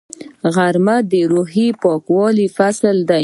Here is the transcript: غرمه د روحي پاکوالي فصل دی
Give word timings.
غرمه 0.55 0.95
د 1.11 1.13
روحي 1.31 1.67
پاکوالي 1.83 2.47
فصل 2.57 2.97
دی 3.09 3.19